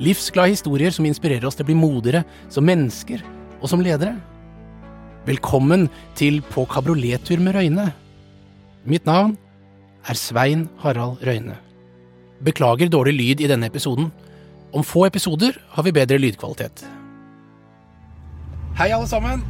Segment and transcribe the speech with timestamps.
[0.00, 3.20] Livsglade historier som inspirerer oss til å bli modigere som mennesker
[3.60, 4.14] og som ledere.
[5.28, 7.90] Velkommen til På kabriolettur med Røyne.
[8.88, 9.36] Mitt navn
[10.08, 11.58] er Svein Harald Røyne.
[12.40, 14.08] Beklager dårlig lyd i denne episoden.
[14.72, 16.86] Om få episoder har vi bedre lydkvalitet.
[18.80, 19.44] Hei, alle sammen.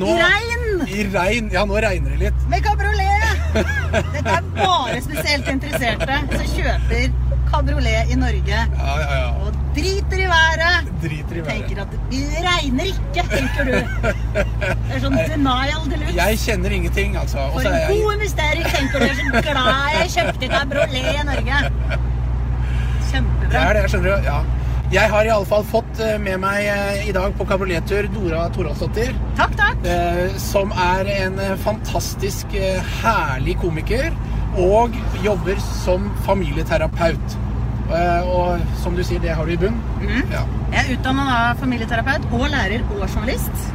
[0.00, 0.84] Nå, I regn!
[0.88, 1.52] I regn.
[1.52, 2.44] Ja, nå regner det litt.
[2.48, 3.10] Med kabriolet!
[4.14, 7.10] Dette er bare spesielt interesserte som kjøper
[7.50, 8.64] kabriolet i Norge.
[8.78, 9.49] Ja, ja, ja.
[9.76, 10.88] Driter i været.
[11.02, 11.64] Driter i været.
[11.68, 13.74] Tenker at det regner ikke, tenker du.
[14.34, 16.16] Det er sånn denial de luxe.
[16.18, 17.38] Jeg kjenner ingenting, altså.
[17.50, 19.04] Også For en jeg god investering, tenker du.
[19.06, 21.60] Jeg er så glad jeg kjøpte kabriolet i Norge.
[21.90, 23.60] Det Kjempebra.
[23.68, 24.26] er det, skjønner du.
[24.30, 24.40] Ja.
[24.90, 28.48] Jeg har i alle fall fått eh, med meg eh, i dag på kabriolettur Dora
[28.54, 29.12] Toralsdottir.
[29.38, 29.84] Takk, takk.
[29.86, 32.56] eh, Som er en fantastisk
[33.04, 34.10] herlig komiker.
[34.58, 37.36] Og jobber som familieterapeut.
[37.90, 39.76] Eh, Og som du sier, det har du i bunn.
[40.00, 40.30] Mm.
[40.32, 40.44] Ja.
[40.72, 43.68] Jeg er utdannet av familieterapeut og lærer og journalist.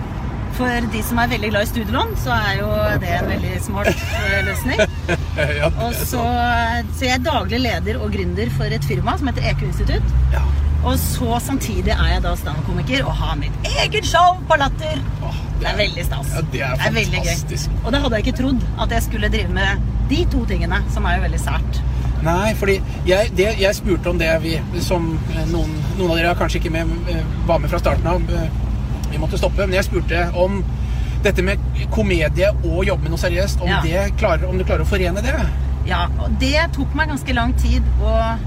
[0.55, 2.67] For de som er veldig glad i studielån, så er jo
[3.03, 4.79] det en veldig smart eh, løsning.
[5.83, 6.21] Og er så,
[6.95, 10.13] så jeg er daglig leder og gründer for et firma som heter EQ Institutt.
[10.31, 10.45] ja.
[10.85, 14.99] Og så samtidig er jeg da standup-komiker og har mitt eget show på Latter.
[15.25, 16.29] Åh, Det er veldig stas.
[16.35, 17.55] Ja, det er veldig gøy.
[17.81, 21.07] Og det hadde jeg ikke trodd at jeg skulle drive med de to tingene, som
[21.09, 21.79] er jo veldig sært.
[22.25, 26.31] Nei, fordi jeg, det, jeg spurte om det vi, som eh, noen, noen av dere
[26.39, 28.25] kanskje ikke med, eh, var med fra starten av.
[28.33, 28.49] eh,
[29.11, 29.61] Vi måtte stoppe.
[29.67, 30.57] Men jeg spurte om
[31.23, 31.61] dette med
[31.93, 33.61] komedie og jobbe med noe seriøst.
[33.61, 33.79] Om, Ja.
[33.85, 35.35] det klarer, om du klarer å forene det?
[35.87, 38.37] Ja, og det tok meg ganske lang tid å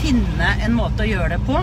[0.00, 1.60] finne en måte å gjøre det på.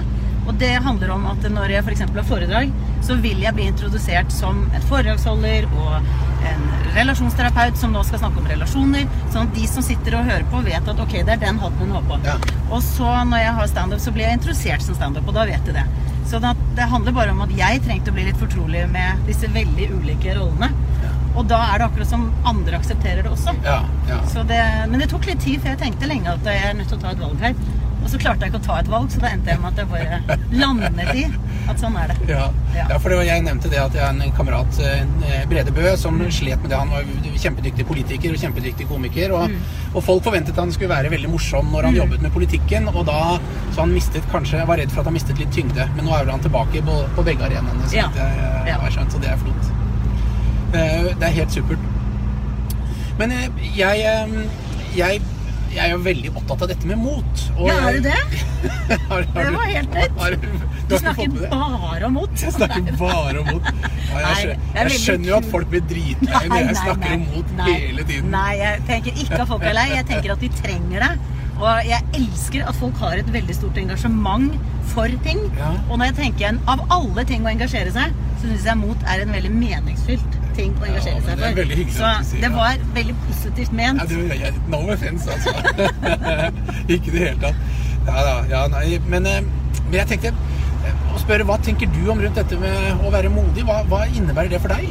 [0.47, 1.99] Og det handler om at når jeg f.eks.
[2.01, 2.71] har foredrag,
[3.05, 6.01] så vil jeg bli introdusert som et foredragsholder og
[6.49, 9.07] en relasjonsterapeut som nå skal snakke om relasjoner.
[9.31, 11.87] Sånn at de som sitter og hører på, vet at ok, det er den hatten
[11.87, 12.19] hun har på.
[12.27, 12.37] Ja.
[12.69, 15.67] Og så når jeg har standup, så blir jeg introdusert som standup, og da vet
[15.67, 15.85] de det.
[16.31, 19.89] Så det handler bare om at jeg trengte å bli litt fortrolig med disse veldig
[19.97, 20.71] ulike rollene.
[21.31, 23.53] Og da er det akkurat som andre aksepterer det også.
[23.65, 23.77] Ja.
[24.09, 24.19] ja.
[24.31, 24.59] Så det,
[24.91, 27.03] men det tok litt tid, for jeg tenkte lenge at jeg er nødt til å
[27.03, 27.55] ta et valg her.
[28.01, 29.77] Og så klarte jeg ikke å ta et valg, så da endte jeg med at
[29.77, 31.25] jeg bare landet i
[31.69, 32.15] at sånn er det.
[32.31, 32.47] Ja.
[32.73, 32.85] Ja.
[32.89, 35.91] ja, for det var, jeg nevnte det at jeg er en kamerat, eh, Brede Bø,
[36.01, 36.79] som slet med det.
[36.81, 37.05] Han var
[37.43, 39.35] kjempedyktig politiker og kjempedyktig komiker.
[39.37, 39.53] Og,
[39.93, 42.89] og folk forventet han skulle være veldig morsom når han jobbet med politikken.
[42.91, 43.19] Og da
[43.75, 45.85] så han mistet kanskje, var redd for at han mistet litt tyngde.
[45.95, 48.09] Men nå er vel han tilbake på, på begge arenaene, så Ja.
[48.17, 49.13] jeg eh, har skjønt.
[49.13, 49.71] Så det er flott.
[50.73, 51.89] Eh, Det er helt supert.
[53.19, 53.47] Men eh,
[53.77, 54.35] jeg, eh,
[54.97, 55.21] jeg,
[55.71, 57.41] jeg er jo veldig opptatt av dette med mot.
[57.65, 58.17] Ja, er du det?
[59.09, 62.33] Har- har Det var helt har du- snakker bare om mot.
[62.43, 63.69] Jeg snakker bare om mot.
[64.11, 67.21] Ja, jeg, skjønner, er jeg skjønner jo at folk blir dritlei når jeg snakker om
[67.31, 68.31] mot hele tiden.
[68.33, 69.85] Nei, jeg tenker ikke at folk er lei.
[69.95, 71.11] Jeg tenker at de trenger det.
[71.61, 74.51] Og jeg elsker at folk har et veldig stort engasjement
[74.91, 75.39] for ting.
[75.59, 75.71] Ja.
[75.87, 79.07] Og når jeg tenker en, av alle ting å engasjere seg, så syns jeg mot
[79.07, 82.23] er en veldig meningsfylt ting å engasjere seg for.
[82.25, 84.01] så det var veldig positivt ment.
[84.01, 85.53] Ja, det, jeg, no offense, altså.
[86.93, 87.67] ikke i det hele tatt.
[88.07, 88.35] Ja da.
[88.49, 89.43] Ja, nei, men, eh,
[89.83, 93.31] men jeg tenkte eh, å spørre, hva tenker du om rundt dette med å være
[93.33, 93.65] modig?
[93.67, 94.89] Hva, hva innebærer det for deg?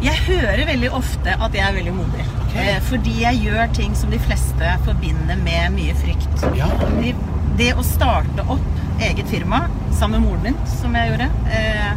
[0.00, 2.26] Jeg hører veldig ofte at jeg er veldig modig.
[2.50, 2.80] Okay.
[2.82, 6.46] fordi jeg gjør ting som de fleste forbinder med mye frykt.
[6.58, 6.66] Ja.
[6.96, 7.12] Det,
[7.60, 9.66] det å starte opp eget firma
[9.96, 11.92] sammen med moren min, som jeg gjorde, eh,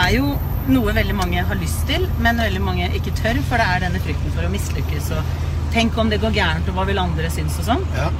[0.00, 0.34] er jo
[0.68, 4.00] noe veldig mange har lyst til, men veldig mange ikke tør, for det er denne
[4.04, 5.10] frykten for å mislykkes.
[5.16, 7.86] Og tenk om det går gærent, og hva vil andre synes og sånn.
[7.96, 8.10] Ja.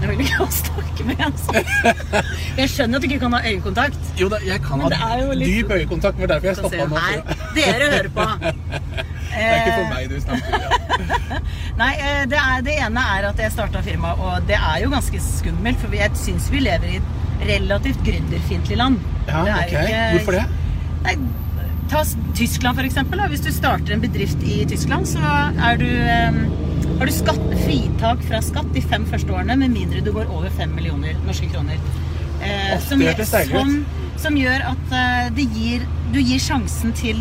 [0.00, 1.66] Det vil ikke å snakke med en sånn.
[2.60, 3.98] Jeg skjønner at du ikke kan ha øyekontakt.
[4.16, 6.96] Jo da, jeg kan ha det litt- dyp øyekontakt, men derfor jeg stoppa nå.
[6.96, 8.26] Nei, Dere hører på.
[9.30, 10.64] Det er ikke for meg du snakker.
[10.64, 11.38] Ja.
[11.80, 14.88] Nei, eh, det, er, det ene er at jeg starta firma, og det er jo
[14.90, 15.78] ganske skummelt.
[15.84, 18.98] For jeg syns vi lever i et relativt gründerfiendtlig land.
[19.28, 19.76] Ja, Det ok.
[19.76, 20.42] ikke- Hvorfor det?
[21.06, 21.14] Nei,
[21.90, 22.04] ta
[22.38, 23.22] Tyskland, eksempel.
[23.32, 25.88] Hvis du starter en bedrift i Tyskland, så er du,
[27.00, 30.52] har du skatt, fritak fra skatt de fem første årene, med mindre du går over
[30.54, 31.80] fem millioner norske kroner.
[32.40, 33.74] Eh, som, som,
[34.20, 35.84] som gjør at eh, det gir,
[36.14, 37.20] du gir sjansen til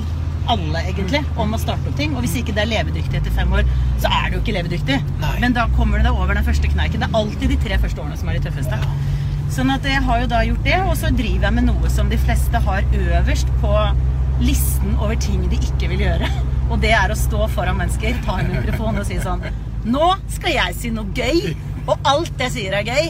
[0.50, 2.16] alle, egentlig, om å starte opp ting.
[2.16, 3.68] Og hvis ikke det er levedyktig etter fem år,
[4.02, 5.00] så er det jo ikke levedyktig.
[5.22, 5.34] Nei.
[5.44, 7.04] Men da kommer du deg over den første kneiken.
[7.04, 8.80] Det er alltid de tre første årene som er de tøffeste.
[9.54, 12.10] Sånn at jeg har jo da gjort det, og så driver jeg med noe som
[12.10, 13.74] de fleste har øverst på
[15.10, 16.28] over ting de ikke vil gjøre.
[16.70, 19.42] Og det er å stå foran mennesker, ta en mikrofon og si sånn
[19.90, 21.56] Nå skal jeg si noe gøy!
[21.90, 23.08] Og alt jeg sier er gøy.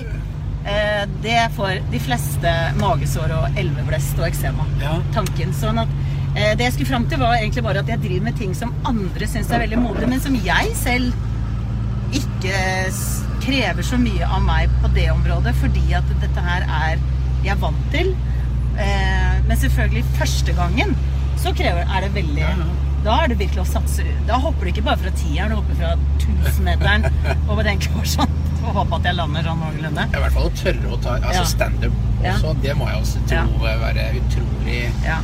[0.69, 4.67] Eh, det får de fleste magesår og elveblest og eksema.
[4.79, 4.93] Ja.
[5.15, 5.51] Tanken.
[5.57, 5.91] Sånn at
[6.37, 8.71] eh, det jeg skulle fram til, var egentlig bare at jeg driver med ting som
[8.87, 12.63] andre syns er veldig modig, men som jeg selv ikke
[13.43, 17.03] krever så mye av meg på det området, fordi at dette her er
[17.43, 18.13] jeg vant til.
[18.79, 20.95] Eh, men selvfølgelig første gangen
[21.39, 22.69] så krever, er det veldig Ja, ja.
[22.99, 24.03] Da er det virkelig å satse.
[24.27, 27.05] Da hopper du ikke bare fra tieren, du hopper fra tusenmeteren.
[27.47, 27.83] og det den
[28.13, 28.33] sånn.
[28.59, 30.03] Får håpe at jeg lander sånn noenlunde.
[30.11, 32.51] I hvert fall å tørre å ta altså standup også.
[32.65, 35.21] Det må jeg også tro være utrolig Ja.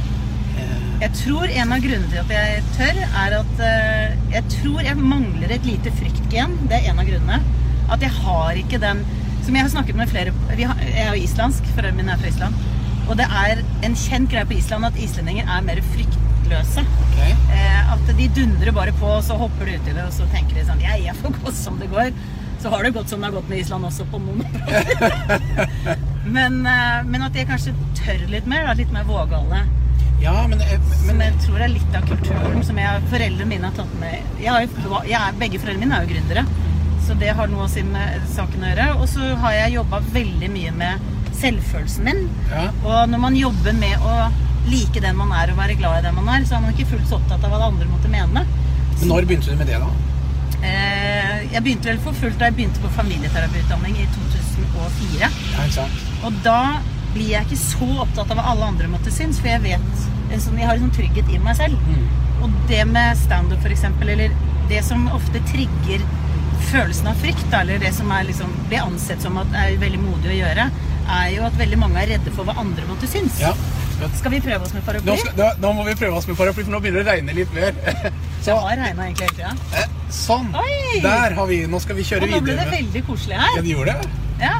[0.56, 4.80] eh, Jeg tror en av grunnene til at jeg tør, er at eh, jeg tror
[4.88, 6.56] jeg mangler et lite fryktgen.
[6.72, 7.42] Det er en av grunnene.
[7.92, 9.04] At jeg har ikke den
[9.46, 12.24] Som jeg har snakket med flere vi har, Jeg er jo islandsk, foreldrene mine er
[12.24, 12.56] fra Island.
[13.06, 16.86] Og det er en kjent greie på Island at islendinger er mer fryktløse.
[17.06, 17.36] Okay.
[17.54, 20.58] Eh, at de dundrer bare på, og så hopper de uti det, og så tenker
[20.58, 22.12] de sånn Jeg, jeg får gå som det går.
[22.64, 24.42] Så har det gått som det har gått med Island også, på noen
[26.36, 29.66] men, eh, men at jeg kanskje tør litt mer, da, litt mer vågale.
[30.24, 33.50] Ja, men, eh, Men som jeg tror det er litt av kulturen som jeg, foreldrene
[33.52, 36.46] mine har tatt med jeg har jo, jeg er, Begge foreldrene mine er jo gründere,
[37.06, 38.88] så det har noe å si med saken å gjøre.
[38.98, 42.26] Og så har jeg jobba veldig mye med selvfølelsen min.
[42.52, 42.70] ja.
[42.86, 44.16] Og når man jobber med å
[44.70, 46.90] like den man er og være glad i den man er, så er man ikke
[46.96, 48.46] fullt så opptatt av hva det andre måtte mene.
[48.96, 49.92] Men når begynte du med det, da?
[50.66, 55.30] Eh, jeg begynte vel for fullt da jeg begynte på familieterapiutdanning i 2004.
[55.54, 56.04] Ja, sant?
[56.26, 56.60] Og da
[57.16, 60.06] blir jeg ikke så opptatt av hva alle andre måtte synes, for jeg vet
[60.42, 61.80] sånn, Jeg har en sånn trygghet i meg selv.
[61.86, 62.08] Mm.
[62.44, 64.34] Og det med standup, for eksempel, eller
[64.70, 66.04] det som ofte trigger
[66.72, 70.34] følelsen av frykt, eller det som er liksom, blir ansett som at er veldig modig
[70.34, 70.68] å gjøre,
[71.10, 73.40] er jo at veldig mange er redde for hva andre måtte synes.
[73.42, 73.54] Ja.
[74.18, 75.08] Skal vi prøve oss med paraply?
[75.08, 77.12] Nå, skal, nå, nå må vi prøve oss med paraply, for nå begynner det å
[77.14, 77.72] regne litt mer.
[78.46, 79.54] Det har regna egentlig hele tida.
[79.74, 79.86] Ja.
[80.14, 80.50] Sånn.
[80.54, 81.00] Oi!
[81.02, 83.56] Der har vi Nå skal vi kjøre Og nå ble det veldig koselig her.
[83.56, 84.10] Ja, det gjorde det?
[84.44, 84.52] Ja.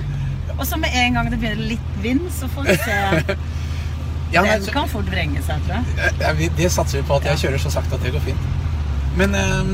[0.56, 2.98] Og så med en gang det begynner litt vind, så får vi se.
[4.34, 6.00] Ja, men, Den kan fort vrenge seg, tror jeg.
[6.02, 8.24] eh, ja, vi- det satser vi på at jeg kjører så sakte at det går
[8.26, 8.48] fint.
[9.22, 9.70] Men, eh,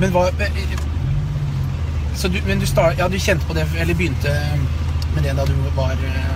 [0.00, 0.62] men hva eh,
[2.16, 4.32] Så du, men du, start, ja, du kjente på det, eller begynte
[5.14, 6.34] med det da du var eh,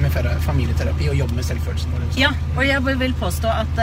[0.00, 0.12] med
[0.44, 1.92] familieterapi og jobbet med selvfølelsen?
[2.20, 3.78] Ja, og jeg vil- påstå at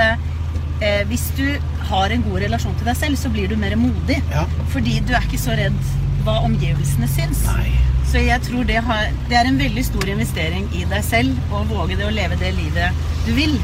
[0.81, 1.45] eh, hvis du
[1.89, 4.21] har en god relasjon til deg selv, så blir du mer modig.
[4.31, 4.45] Ja.
[4.73, 5.77] Fordi du er ikke så redd
[6.25, 7.43] hva omgivelsene syns.
[7.47, 7.71] Nei.
[8.07, 11.63] Så jeg tror det, har, det er en veldig stor investering i deg selv å
[11.67, 12.93] våge det å leve det livet
[13.25, 13.57] du vil.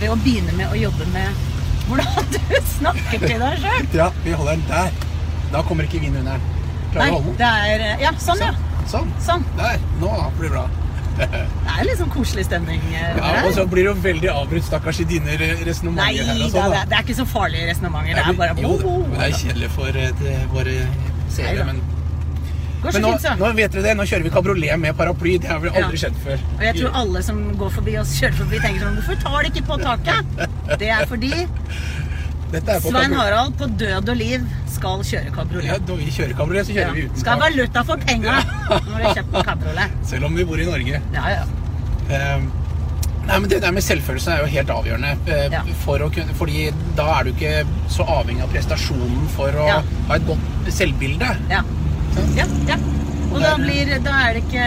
[0.00, 1.46] Ved å begynne med å jobbe med
[1.90, 3.86] hvordan du snakker til deg sjøl.
[3.98, 4.90] Ja, vi holder den der.
[5.52, 6.40] Da kommer ikke vind under.
[6.94, 7.86] Klarer du å holde den?
[7.90, 8.54] er Ja, sånn, ja.
[8.88, 9.10] Sånn.
[9.20, 9.44] Sånn.
[9.58, 9.78] Der.
[10.00, 10.68] Nå blir det bra.
[11.20, 12.80] Det er litt sånn koselig stemning.
[12.94, 16.00] eh, Ja, og så blir det jo veldig avbrutt, stakkars, i dine resonnementer.
[16.00, 16.38] Nei her.
[16.38, 18.14] da, sånn, det, er- det ikke så farlige resonnementer.
[18.14, 20.76] Det er bare jo, det, det er kjedelig for eh, det- våre
[21.28, 21.64] seere.
[21.68, 21.82] Men,
[22.82, 23.94] men nå, fint, nå vet dere det.
[23.98, 25.36] Nå kjører vi kabriolet med paraply.
[25.44, 26.02] Det har vi aldri Ja.
[26.06, 26.38] skjedd før.
[26.56, 29.50] Og jeg tror alle som går forbi oss, kjører forbi, tenker sånn Hvorfor tar de
[29.52, 30.78] ikke på taket?
[30.80, 31.34] Det er fordi
[32.50, 35.30] Svein Harald på død og liv skal kjøre
[35.64, 38.38] Ja, når vi kjører kabriolet, så kjører vi uten Skal ha valuta for penga
[38.70, 39.94] når du kjøpt kabriolet.
[40.10, 41.02] Selv om vi bor i Norge.
[41.14, 41.44] Ja, ja.
[42.10, 42.50] Um,
[43.30, 45.10] Nei, men Det der med selvfølelse er jo helt avgjørende.
[45.28, 45.60] eh, Ja.
[45.84, 49.82] For kunne, fordi da er du ikke så avhengig av prestasjonen for å Ja.
[50.08, 51.28] ha et godt selvbilde.
[51.50, 51.62] Ja.
[52.34, 52.76] ja, ja.
[53.30, 54.66] Og Og da, blir, da er det ikke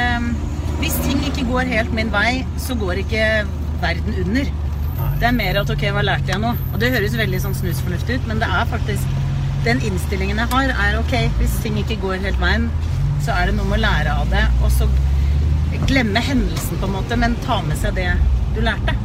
[0.79, 3.45] Hvis ting ikke går helt min vei, så går ikke
[3.81, 4.45] verden under.
[5.21, 6.49] Det er mer at ok, hva lærte jeg nå?
[6.73, 9.19] Og det høres veldig sånn snusfornuftig ut, men det er faktisk
[9.63, 12.65] Den innstillingen jeg har, er ok, hvis ting ikke går helt veien,
[13.23, 14.89] så er det noe med å lære av det, og så
[15.87, 18.09] glemme hendelsen, på en måte, men ta med seg det
[18.57, 18.97] du lærte.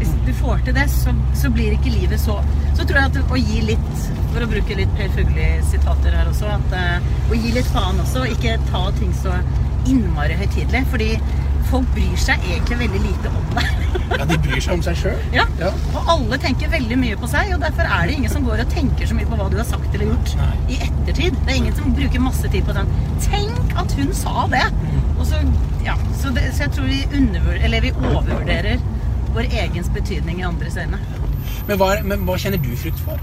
[0.00, 2.40] Hvis du får til det, så, så blir ikke livet så
[2.76, 4.02] Så tror jeg at å gi litt,
[4.34, 8.26] for å bruke litt Per Fugli-sitater her også, at eh, å gi litt faen også,
[8.26, 9.38] og ikke ta ting så
[9.88, 10.82] innmari høytidelig.
[10.90, 11.08] Fordi
[11.70, 13.64] folk bryr seg egentlig veldig lite om det.
[14.16, 15.22] Ja, De bryr seg om seg sjøl.
[15.34, 15.44] ja.
[15.60, 15.70] Ja.
[15.96, 18.70] Og alle tenker veldig mye på seg, og derfor er det ingen som går og
[18.74, 20.50] tenker så mye på hva du har sagt eller gjort Nei.
[20.76, 21.38] i ettertid.
[21.46, 22.92] Det er ingen som bruker masse tid på sånn
[23.26, 24.64] Tenk at hun sa det!
[25.16, 25.40] Og så,
[25.86, 27.00] ja, så, det, så jeg tror vi,
[27.66, 28.82] eller vi overvurderer
[29.36, 31.00] vår egens betydning i andres øyne.
[31.66, 33.20] Men, hva, men hva kjenner du frykt for?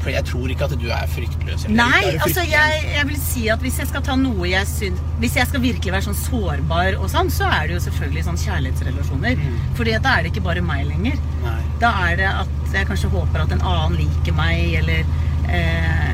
[0.00, 1.66] For jeg tror ikke at du er fryktløs.
[1.66, 4.68] eller Nei, er altså jeg, jeg vil si at hvis jeg skal ta noe jeg
[4.70, 8.24] syns Hvis jeg skal virkelig være sånn sårbar og sånn, så er det jo selvfølgelig
[8.30, 9.36] sånn kjærlighetsrelasjoner.
[9.36, 9.58] Mm.
[9.76, 11.20] Fordi at da er det ikke bare meg lenger.
[11.44, 11.58] Nei.
[11.82, 15.04] Da er det at jeg kanskje håper at en annen liker meg, eller
[15.52, 16.10] eh,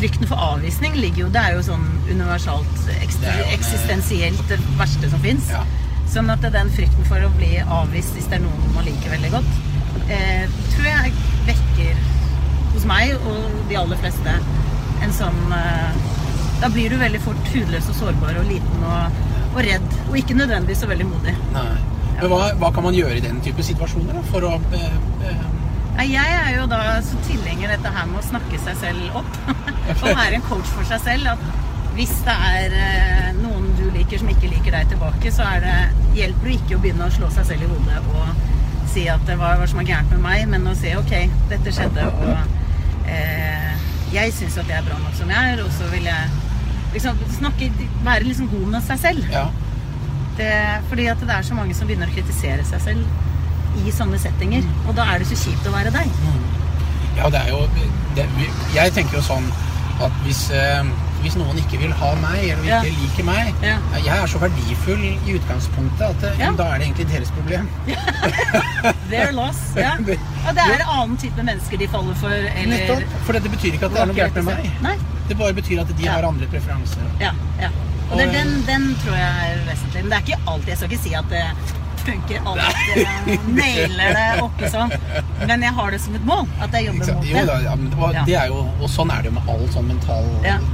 [0.00, 3.54] Frykten for avvisning ligger jo Det er jo sånn universalt Det er jo en, eh,
[3.56, 5.50] eksistensielt det verste som fins.
[5.52, 5.64] Ja.
[6.10, 9.30] Sånn at den frykten for å bli avvist hvis det er noen man liker veldig
[9.34, 9.50] godt,
[10.10, 11.12] eh, tror jeg
[13.00, 14.34] meg og de aller fleste
[15.00, 16.00] en sånn eh,
[16.60, 19.22] Da blir du veldig fort hudløs og sårbar og liten og,
[19.54, 19.86] og redd.
[20.10, 21.32] Og ikke nødvendigvis så veldig modig.
[21.54, 21.70] Nei.
[22.18, 24.98] Men hva, hva kan man gjøre i den type situasjoner da, for å eh,
[25.30, 25.46] eh,
[26.10, 29.40] Jeg er jo da så tilhenger dette her med å snakke seg selv opp.
[30.02, 31.32] og være en coach for seg selv.
[31.32, 32.78] At hvis det er
[33.40, 35.76] noen du liker som ikke liker deg tilbake, så er det,
[36.20, 38.48] hjelper det ikke å begynne å slå seg selv i hodet og
[38.90, 41.14] si at det var hva som er gærent med meg, men å si ok,
[41.48, 42.59] dette skjedde, og
[43.10, 46.30] eh, jeg syns at jeg er bra nok som jeg er, og så vil jeg
[46.94, 47.70] liksom snakke,
[48.06, 49.26] være liksom god med seg selv.
[49.32, 49.46] Ja.
[50.38, 50.52] Det,
[50.88, 54.66] fordi at det er så mange som begynner å kritisere seg selv i sånne settinger.
[54.88, 56.10] Og da er det så kjipt å være deg.
[57.18, 57.60] Ja, det er jo
[58.16, 58.26] det,
[58.74, 59.46] Jeg tenker jo sånn
[60.00, 60.90] at hvis, eh,
[61.22, 62.80] hvis noen ikke vil ha meg, eller Ja.
[62.82, 63.76] ikke liker meg Ja.
[64.04, 66.50] Jeg er så verdifull i utgangspunktet at eh, Ja.
[66.52, 67.68] da er det egentlig deres problem.
[69.10, 69.60] Their loss.
[69.76, 69.92] Ja.
[70.00, 70.06] Og
[70.56, 72.32] det er en annen type mennesker de faller for.
[72.32, 73.16] Eller Nettopp.
[73.26, 74.70] For det betyr ikke at det er noe gærent med meg.
[74.82, 74.96] Nei.
[75.30, 76.16] Det bare betyr at de Ja.
[76.18, 77.06] har andre preferanser.
[77.20, 77.68] Ja, ja.
[78.10, 80.02] Og det, Og- den, den tror jeg er vesentlig.
[80.02, 80.68] Men det er ikke alltid.
[80.68, 81.44] Jeg skal ikke si at det
[82.06, 82.40] funker.
[82.40, 84.94] Jeg nailer det ikke sånn.
[85.46, 86.48] Men jeg har det som et mål.
[86.64, 87.44] At jeg jobber mot Jo, det.
[87.50, 89.88] da, ja, men, og, det er jo, og sånn er det jo med all sånn
[89.90, 90.30] mental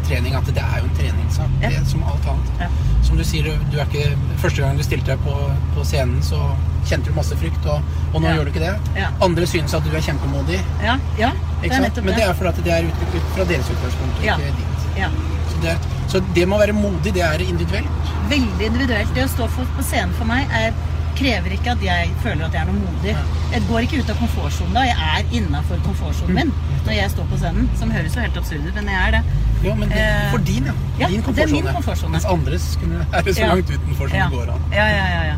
[0.09, 0.37] trening.
[0.39, 1.59] At det er jo en treningssak.
[1.65, 2.81] Det er som alt annet.
[3.07, 5.35] Som du sier, du, er ikke Første gang du stilte deg på,
[5.77, 6.41] på scenen, så
[6.87, 9.07] kjente du masse frykt, og, og nå gjør du ikke det.
[9.25, 10.59] Andre synes at du er kjempemodig.
[10.85, 11.31] Ja, ja,
[11.63, 12.27] det er nettopp Men det det.
[12.31, 14.85] er fordi at det er ut, ut fra deres utgangspunkt, ikke ditt.
[14.99, 15.09] Ja.
[15.51, 15.77] Så det,
[16.11, 18.13] så det med å være modig, det er individuelt.
[18.31, 19.15] Veldig individuelt.
[19.17, 20.75] Det å stå for, på scenen for meg er,
[21.17, 23.17] krever ikke at jeg føler at jeg er noe modig.
[23.53, 24.85] Jeg går ikke ut av komfortsonen da.
[24.87, 26.53] Jeg er innafor komfortsonen min
[26.87, 27.69] når jeg står på scenen.
[27.81, 29.23] Som høres jo helt absurd ut, men jeg er det.
[29.65, 30.75] Ja, men det, Eh, for din, ja.
[31.01, 31.73] ja, din det er min komfortsone.
[31.79, 32.13] komfortsone.
[32.13, 34.29] Mens andres kunne være så langt utenfor som ja.
[34.31, 34.67] det går an.
[34.73, 35.37] Ja, ja, ja, ja.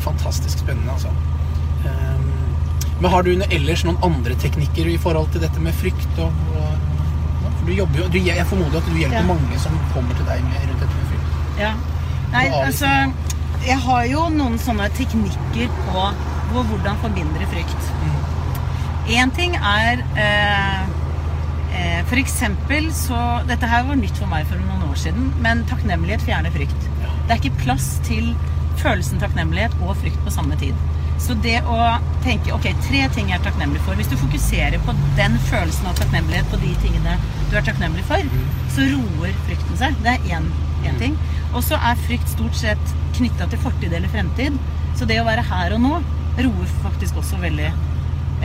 [0.00, 1.08] Fantastisk spennende, altså.
[1.86, 2.28] Ehm,
[3.00, 6.12] men har du ellers noen andre teknikker i forhold til dette med frykt?
[6.18, 9.26] Og, og, du jobber jo, du, jeg formoder at du hjelper Ja.
[9.28, 11.60] mange som kommer til deg med, rundt dette med frykt.
[11.60, 11.72] Ja.
[12.32, 12.86] Nei, altså
[13.60, 16.04] Jeg har jo noen sånne teknikker på,
[16.50, 17.90] på hvordan forbindre frykt.
[19.10, 20.84] Én ting er eh,
[21.74, 25.66] eh, For eksempel så Dette her var nytt for meg for noen år siden, men
[25.68, 26.88] takknemlighet fjerner frykt.
[27.26, 28.32] Det er ikke plass til
[28.80, 30.78] følelsen takknemlighet og frykt på samme tid.
[31.20, 31.76] Så det å
[32.24, 36.00] tenke ok, tre ting jeg er takknemlig for Hvis du fokuserer på den følelsen av
[36.00, 37.18] takknemlighet på de tingene
[37.50, 38.24] du er takknemlig for,
[38.72, 40.00] så roer frykten seg.
[40.06, 40.48] Det er én
[40.88, 41.16] én ting.
[41.54, 44.58] Og så er frykt stort sett knytta til fortid eller fremtid.
[44.98, 45.94] Så det å være her og nå
[46.40, 47.72] roer faktisk også veldig.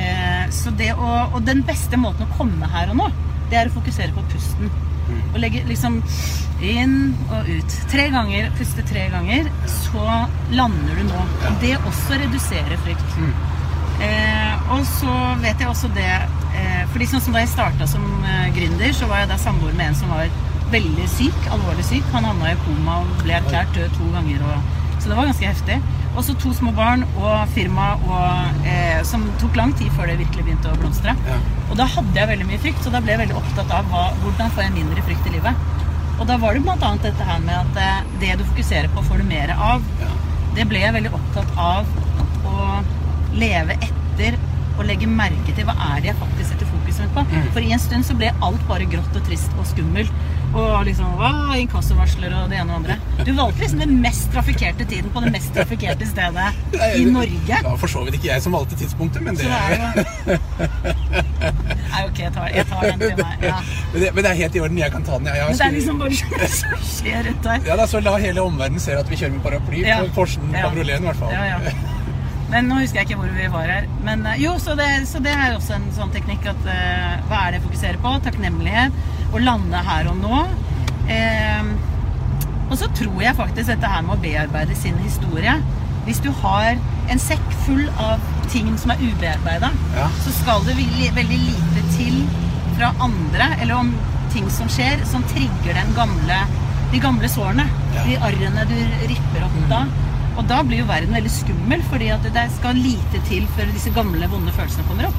[0.01, 3.11] Eh, så det å, og den beste måten å komme her og nå,
[3.51, 4.73] det er å fokusere på pusten.
[5.33, 5.99] Og legge liksom
[6.65, 7.75] inn og ut.
[7.91, 10.05] Tre ganger, puste tre ganger, så
[10.55, 11.25] lander du nå.
[11.49, 13.19] Og det også reduserer frykt.
[14.03, 15.11] Eh, og så
[15.43, 19.07] vet jeg også det eh, fordi sånn som Da jeg starta som eh, gründer, så
[19.07, 20.27] var jeg da samboer med en som var
[20.75, 21.51] veldig syk.
[21.53, 22.07] Alvorlig syk.
[22.15, 24.43] Han havna i koma og ble erklært død to ganger.
[24.49, 25.79] Og, så det var ganske heftig.
[26.15, 30.19] Og så to små barn og firma og, eh, som tok lang tid før det
[30.21, 31.15] virkelig begynte å blomstre.
[31.27, 31.39] Ja.
[31.69, 34.05] Og da hadde jeg veldig mye frykt, så da ble jeg veldig opptatt av hva,
[34.23, 35.65] hvordan får jeg mindre frykt i livet.
[36.15, 39.19] Og da var det annet dette her med at eh, det du fokuserer på, får
[39.19, 39.83] du mer av.
[39.99, 40.11] Ja.
[40.55, 41.89] Det ble jeg veldig opptatt av
[42.47, 42.67] å
[43.35, 44.39] leve etter
[44.75, 47.23] og legge merke til hva er det jeg faktisk setter fokuset på.
[47.27, 47.51] Mm.
[47.51, 50.23] For i en stund så ble alt bare grått og trist og skummelt.
[50.55, 52.95] Og liksom hva, inkassovarsler og det ene og andre.
[53.27, 56.45] Du valgte liksom den mest trafikkerte tiden på det mest trafikkerte stedet
[56.95, 57.57] i Norge.
[57.59, 60.37] Det var for så vidt ikke jeg som valgte tidspunktet, men det, det er jo
[61.95, 63.43] Nei, ok, jeg tar, jeg tar den til meg.
[63.45, 63.57] Ja.
[63.93, 64.79] men det, men det er helt i orden.
[64.79, 65.27] Jeg kan ta den.
[65.31, 67.67] Jeg, jeg Men det er liksom bare som skjer rundt her.
[67.69, 69.99] Ja da, så La hele omverdenen se at vi kjører med paraply Ja.
[70.03, 70.65] på Porschen Ja.
[70.67, 71.35] Cabrioleten i hvert fall.
[71.35, 71.93] Ja, ja.
[72.51, 73.87] Men nå husker jeg ikke hvor vi var her.
[74.05, 77.39] Men eh, jo, så det, så det er også en sånn teknikk at uh, hva
[77.45, 78.13] er det jeg fokuserer på?
[78.27, 78.99] Takknemlighet.
[79.33, 80.41] Å lande her og nå.
[81.09, 81.63] Eh,
[82.69, 85.51] og så tror jeg faktisk dette her med å bearbeide sin historie
[86.07, 86.79] Hvis du har
[87.13, 90.07] en sekk full av ting som er ubearbeida, Ja.
[90.23, 92.17] så skal det veldig, veldig lite til
[92.77, 93.91] fra andre, eller om
[94.33, 96.37] ting som skjer, som trigger den gamle,
[96.91, 97.65] de gamle sårene.
[97.95, 98.03] Ja.
[98.05, 98.75] De arrene du
[99.09, 99.83] ripper opp da.
[100.37, 103.93] Og da blir jo verden veldig skummel, fordi at det skal lite til før disse
[103.95, 105.15] gamle, vonde følelsene kommer opp.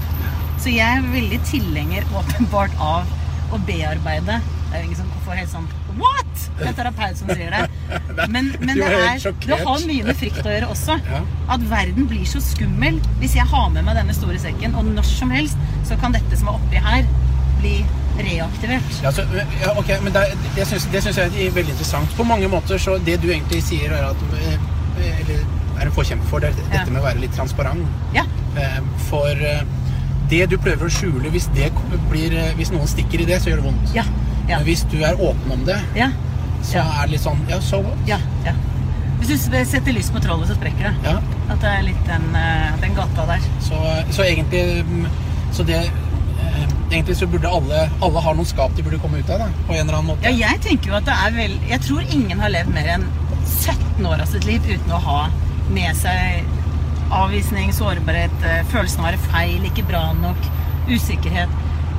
[0.60, 3.06] Så jeg er veldig tilhenger åpenbart av
[3.52, 4.40] å bearbeide.
[4.66, 6.42] Det er jo ingen som får helt sånn What?!
[6.58, 7.60] Det er en terapeut som sier det.
[8.34, 10.96] Men, men det, er det har mye med frykt å gjøre også.
[11.54, 15.06] At verden blir så skummel hvis jeg har med meg denne store sekken, og når
[15.08, 15.56] som helst
[15.88, 17.08] så kan dette som er oppi her,
[17.62, 17.78] bli
[18.18, 18.98] reaktivert.
[19.04, 20.26] Ja, så, ja, ok, men det,
[20.56, 22.12] det syns jeg er veldig interessant.
[22.16, 24.68] På mange måter så det du egentlig sier, er at eh,
[25.00, 25.42] Eller
[25.76, 26.84] er en forkjemper for, det dette Ja.
[26.88, 27.84] med å være litt transparent.
[28.16, 28.24] Ja.
[28.56, 28.78] Eh,
[29.10, 29.64] For eh,
[30.30, 31.70] det du prøver å skjule, hvis, det
[32.10, 33.92] blir, eh, hvis noen stikker i det, så gjør det vondt.
[33.96, 34.04] Ja.
[34.46, 34.58] Ja.
[34.60, 36.10] Men hvis du er åpen om det, Ja.
[36.62, 37.98] så er det litt sånn Ja, so what?
[38.06, 38.18] Ja.
[38.44, 38.52] ja.
[39.18, 40.94] Hvis du setter lys på trollet, så sprekker det.
[41.04, 41.16] Ja.
[41.50, 43.46] At det er litt den, eh, den gata der.
[43.64, 43.78] Så,
[44.10, 45.06] så egentlig mm,
[45.52, 49.30] Så det eh, Egentlig så burde alle Alle ha noen skap de burde komme ut
[49.30, 50.26] av, da, på en eller annen måte.
[50.26, 53.06] Ja, jeg tenker jo at det er vel Jeg tror ingen har levd mer enn
[53.46, 55.20] 17 år av sitt liv uten å ha
[55.74, 56.44] med seg
[57.10, 60.48] avvisning, sårbarhet, eh, følelsen av å være feil, ikke bra nok,
[60.88, 61.48] usikkerhet.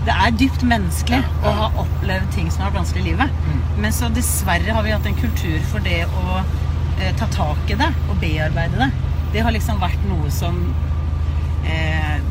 [0.07, 1.49] Det er dypt menneskelig Ja, ja.
[1.49, 3.29] å ha opplevd ting som har vært vanskelig i livet.
[3.47, 3.81] Mm.
[3.83, 6.43] Men så dessverre har vi hatt en kultur for det å
[6.99, 8.91] eh, ta tak i det og bearbeide det.
[9.33, 10.61] Det har liksom vært noe som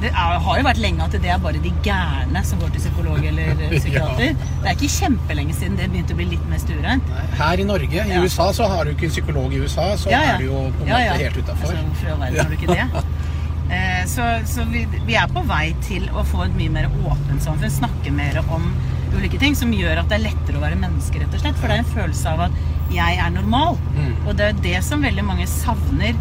[0.00, 2.83] Det er, har jo vært lenge at det er bare de gærne som går til
[2.85, 3.78] psykolog eller psykiater.
[3.80, 4.35] psykiater.
[4.62, 7.11] Det er ikke kjempelenge siden det begynte å bli litt mer stuereint.
[7.40, 8.21] Her i Norge, i Ja.
[8.23, 10.92] USA, så har du ikke en psykolog i USA, så er du jo på en
[10.92, 11.12] Ja, ja.
[11.16, 11.73] måte helt utafor.
[11.73, 13.06] Altså, hvorfor i all verden har du ikke det?
[13.66, 17.42] Eh, så så vi, vi er på vei til å få et mye mer åpent
[17.42, 17.73] samfunn.
[17.75, 18.68] Snakke mer om
[19.16, 21.59] ulike ting som gjør at det er lettere å være menneske, rett og slett.
[21.59, 22.61] For det er en følelse av at
[22.95, 23.75] jeg er normal.
[23.97, 24.12] Mm.
[24.28, 26.14] Og det er det som veldig mange savner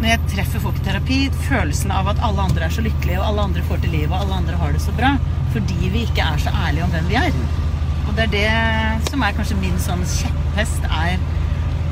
[0.00, 1.20] når jeg treffer folk i terapi.
[1.46, 4.24] Følelsen av at alle andre er så lykkelige, og alle andre får til livet, og
[4.24, 5.14] alle andre har det så bra.
[5.54, 7.38] Fordi vi ikke er så ærlige om hvem vi er.
[8.06, 11.16] Og det er det som er kanskje min sånn kjepphest, er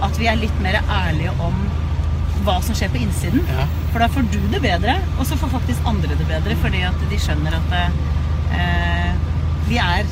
[0.04, 1.56] at vi er litt mer ærlige om
[2.44, 3.44] hva som skjer på innsiden.
[3.48, 3.66] Ja.
[3.92, 7.06] For da får du det bedre, og så får faktisk andre det bedre, fordi at
[7.10, 9.10] de skjønner at eh,
[9.70, 10.06] vi er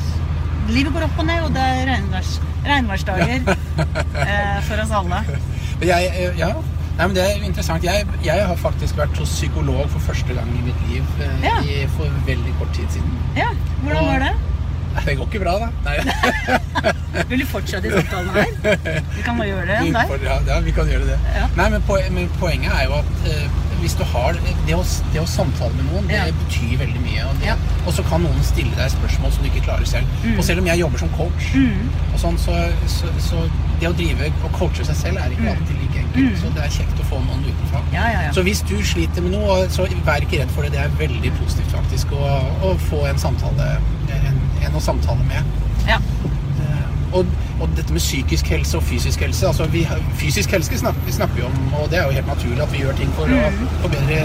[0.63, 5.17] Livet går opp og ned, og det er regnværs, regnværsdager eh, for oss alle.
[5.91, 6.53] Jeg, eh, ja.
[6.97, 7.83] Nei, men Det er interessant.
[7.83, 11.55] Jeg, jeg har faktisk vært hos psykolog for første gang i mitt liv eh, Ja.
[11.65, 13.15] i, for veldig kort tid siden.
[13.37, 13.49] Ja,
[13.83, 14.33] Hvordan var det?
[15.07, 16.53] Det går ikke bra, da.
[17.29, 18.51] Vil du fortsette i samtalen her?
[19.15, 20.25] Vi kan bare gjøre det om deg.
[20.27, 21.17] ja, ja, vi kan gjøre det.
[21.33, 21.47] Ja.
[21.57, 24.83] Nei, men, poen, men Poenget er jo at uh, hvis du har det å,
[25.13, 27.25] det å samtale med noen, det betyr veldig mye.
[27.25, 27.57] Og, det, Ja.
[27.87, 30.13] og så kan noen stille deg spørsmål som du ikke klarer selv.
[30.23, 30.37] Mm.
[30.37, 31.49] Og selv om jeg jobber som coach,
[32.13, 32.59] og sånn, så,
[32.99, 33.41] så, så
[33.81, 36.39] det å drive og coache seg selv er ikke alltid like enkelt.
[36.43, 37.81] Så det er kjekt å få noen utenfra.
[37.87, 37.93] Mm.
[37.97, 38.31] Ja, ja, ja.
[38.37, 40.71] Så hvis du sliter med noe, så vær ikke redd for det.
[40.75, 42.23] Det er veldig positivt faktisk å,
[42.69, 43.73] å få en samtale
[44.19, 45.53] en, en å samtale med.
[45.89, 45.99] ja.
[46.63, 46.79] Eh,
[47.13, 47.25] Og,
[47.61, 49.83] og dette med psykisk helse og fysisk helse altså vi,
[50.17, 52.95] Fysisk helse snakker, vi snakker om, og det er jo helt naturlig at vi gjør
[52.97, 53.41] ting for å
[53.83, 54.23] forbedre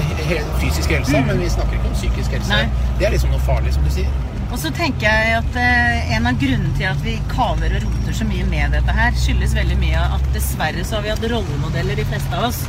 [0.62, 2.48] fysisk helse, men vi snakker ikke om psykisk helse.
[2.48, 2.62] Nei.
[2.98, 4.08] Det er liksom noe farlig, som du sier.
[4.48, 8.16] Og så tenker jeg at eh, en av grunnene til at vi kaver og roter
[8.16, 11.98] så mye med dette her, skyldes veldig mye at dessverre så har vi hatt rollemodeller,
[11.98, 12.62] de fleste av oss,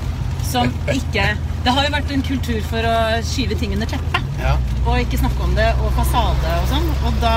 [0.50, 1.26] som ikke
[1.64, 2.96] Det har jo vært en kultur for å
[3.28, 4.28] skyve ting under teppet.
[4.40, 4.54] Ja.
[4.86, 6.88] Og ikke snakke om det, og fasade og sånn.
[7.08, 7.36] Og da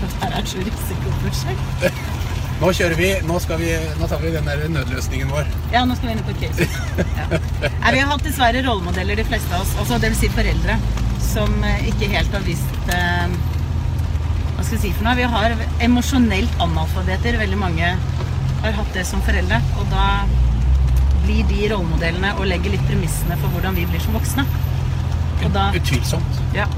[0.00, 1.98] Dette er så risikoprosjekt.
[2.60, 5.46] Nå kjører vi, nå, skal vi, nå tar vi den der nødløsningen vår.
[5.72, 6.66] Ja, nå skal vi inn på case.
[7.16, 7.38] Ja.
[7.82, 10.76] Nei, vi har hatt dessverre rollemodeller, de fleste av oss, altså vil si foreldre,
[11.30, 13.38] som eh, ikke helt har visst eh,
[14.56, 15.16] Hva skal vi si for noe?
[15.18, 15.54] Vi har
[15.86, 17.38] emosjonelt analfabeter.
[17.40, 17.94] Veldig mange
[18.60, 19.60] har hatt det som foreldre.
[19.80, 20.08] Og da
[21.24, 24.44] blir de rollemodellene og legger litt premissene for hvordan vi blir som voksne.
[25.40, 26.40] Og da Utvilsomt.
[26.56, 26.68] Ja.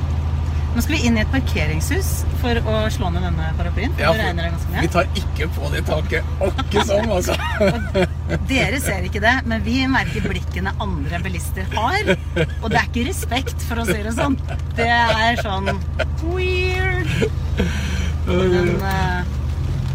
[0.73, 3.93] Nå skal vi inn i et parkeringshus for å slå ned denne paraplyen.
[3.99, 6.35] For Ja, vi tar ikke på det taket.
[6.47, 7.37] Åkke sånn, altså.
[8.49, 12.13] Dere ser ikke det, men vi merker blikkene andre bilister har.
[12.63, 14.37] Og det er ikke respekt, for å si det sånn.
[14.79, 15.69] Det er sånn
[16.33, 17.11] weird.
[18.27, 19.33] Men, eh,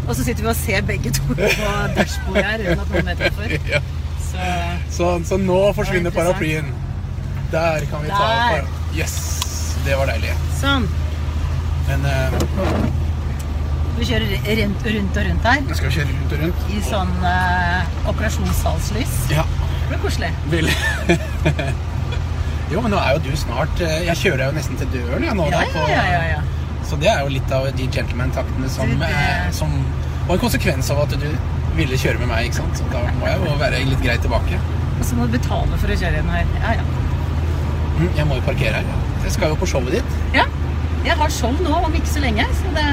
[0.08, 3.24] og så sitter vi og ser begge to på dashbordet her uten at noen vet
[3.24, 3.56] hvorfor.
[4.28, 4.44] Så
[4.92, 6.66] Så, så nå forsvinner paraplyen.
[7.52, 8.66] Der kan vi ta Der.
[8.94, 9.14] Yes!
[9.86, 10.34] Det var deilig.
[10.60, 10.84] sånn.
[11.88, 12.04] Men
[13.98, 14.30] Vi kjører
[14.62, 16.66] rundt, rundt og rundt her nå skal kjøre rundt og rundt.
[16.70, 19.14] i sånn uh, operasjonssalslys.
[19.34, 19.44] Ja,
[19.82, 20.30] Det blir koselig.
[20.52, 20.68] Vil.
[22.72, 25.24] jo, men nå er jo du snart eh, Jeg kjører deg jo nesten til døren,
[25.26, 25.46] jeg nå.
[25.50, 26.42] Ja, da, ja, på- ja, ja, ja.
[26.88, 29.72] Så det er jo litt av de gentleman-taktene som, det- eh, som
[30.28, 31.28] var en konsekvens av at du
[31.78, 32.78] ville kjøre med meg, ikke sant.
[32.80, 34.60] Så da må jeg jo være litt grei tilbake.
[34.98, 36.54] Og så må du betale for å kjøre inn her.
[36.62, 36.86] Ja, ja.
[37.98, 39.04] Mm, Jeg må jo parkere her.
[39.24, 40.16] Jeg skal jo på showet ditt.
[40.36, 40.44] Ja,
[41.04, 42.86] jeg har show nå om ikke så lenge, så det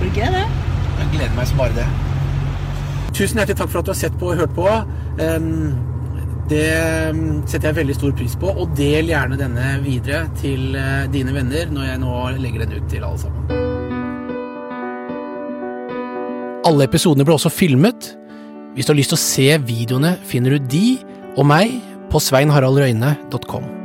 [0.00, 0.46] blir gøy, det.
[0.98, 1.86] Jeg gleder meg som bare det.
[3.14, 4.66] Tusen hjertelig takk for at du har sett på og hørt på.
[6.48, 6.68] Det
[7.50, 8.52] setter jeg veldig stor pris på.
[8.52, 12.86] Og del gjerne denne videre til eh, dine venner når jeg nå legger den ut
[12.92, 13.66] til alle sammen.
[16.68, 18.12] Alle episodene ble også filmet.
[18.76, 20.86] Hvis du har lyst til å se videoene, finner du de
[21.36, 21.78] og meg
[22.12, 23.77] på sveinharaldrøyne.com.